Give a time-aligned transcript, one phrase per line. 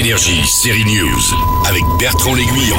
[0.00, 1.20] Énergie, série News,
[1.68, 2.78] avec Bertrand L'Aiguillon.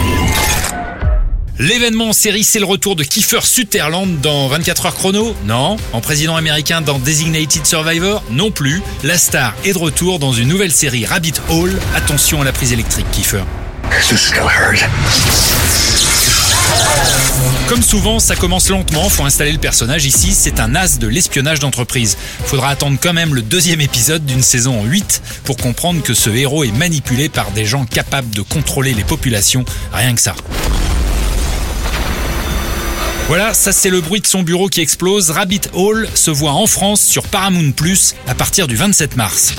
[1.59, 5.77] L'événement en série, c'est le retour de Kiefer Sutherland dans 24 heures chrono Non.
[5.93, 8.81] En président américain dans Designated Survivor Non plus.
[9.03, 11.77] La star est de retour dans une nouvelle série Rabbit Hole.
[11.95, 13.43] Attention à la prise électrique, Kiefer.
[17.71, 20.03] Comme souvent, ça commence lentement, faut installer le personnage.
[20.03, 22.17] Ici, c'est un as de l'espionnage d'entreprise.
[22.43, 26.29] Faudra attendre quand même le deuxième épisode d'une saison en 8 pour comprendre que ce
[26.29, 29.63] héros est manipulé par des gens capables de contrôler les populations.
[29.93, 30.35] Rien que ça.
[33.29, 35.29] Voilà, ça c'est le bruit de son bureau qui explose.
[35.29, 39.53] Rabbit Hall se voit en France sur Paramount Plus à partir du 27 mars.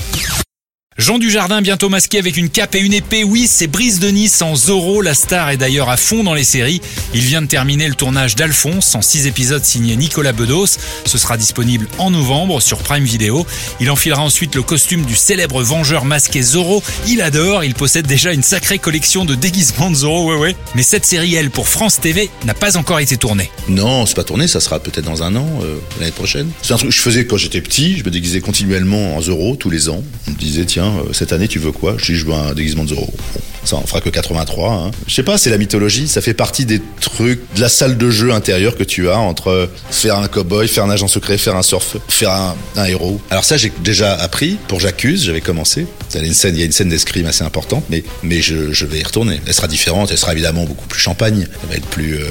[1.02, 3.24] Jean Dujardin bientôt masqué avec une cape et une épée.
[3.24, 5.02] Oui, c'est Brise de Nice en Zorro.
[5.02, 6.80] La star est d'ailleurs à fond dans les séries.
[7.12, 10.78] Il vient de terminer le tournage d'Alphonse en 6 épisodes signé Nicolas Bedos.
[11.05, 13.45] Ce sera disponible en novembre sur Prime Video.
[13.80, 16.84] Il enfilera ensuite le costume du célèbre vengeur masqué Zorro.
[17.09, 20.56] Il adore, il possède déjà une sacrée collection de déguisements de Zorro, ouais ouais.
[20.77, 23.50] Mais cette série, elle, pour France TV, n'a pas encore été tournée.
[23.69, 26.48] Non, c'est pas tourné, ça sera peut-être dans un an, euh, l'année prochaine.
[26.62, 29.56] C'est un truc que je faisais quand j'étais petit, je me déguisais continuellement en Zorro
[29.56, 30.05] tous les ans.
[30.28, 31.96] On me disait, tiens, cette année tu veux quoi?
[31.98, 33.12] Je dis, je veux un déguisement de Zorro.
[33.34, 34.72] Bon, ça en fera que 83.
[34.72, 34.90] Hein.
[35.06, 38.10] Je sais pas, c'est la mythologie, ça fait partie des trucs de la salle de
[38.10, 41.62] jeu intérieure que tu as entre faire un cowboy, faire un agent secret, faire un
[41.62, 42.30] surf, faire
[42.76, 43.20] un, héros.
[43.30, 45.86] Alors ça, j'ai déjà appris pour J'accuse, j'avais commencé.
[46.14, 48.02] Il y a une scène, il y a une scène d'escrime assez importante, mais,
[48.42, 49.40] je vais y retourner.
[49.46, 52.26] Elle sera différente, elle sera évidemment beaucoup plus champagne, elle va être plus, euh,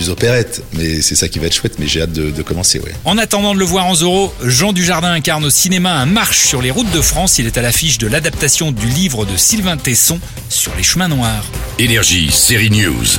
[0.00, 2.78] plus opérette, mais c'est ça qui va être chouette, mais j'ai hâte de, de commencer,
[2.78, 2.94] ouais.
[3.04, 6.62] En attendant de le voir en Zorro, Jean Dujardin incarne au cinéma un marche sur
[6.62, 7.38] les routes de France.
[7.38, 11.44] Il est à l'affiche de l'adaptation du livre de Sylvain Tesson sur les chemins noirs.
[11.78, 13.18] Énergie, série News.